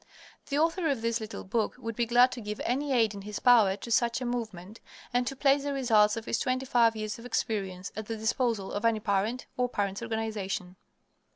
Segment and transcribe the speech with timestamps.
[0.49, 3.37] The author of this little book would be glad to give any aid in his
[3.37, 4.79] power to such a movement,
[5.13, 8.71] and to place the results of his twenty five years of experience at the disposal
[8.71, 10.75] of any parent, or parents' organization.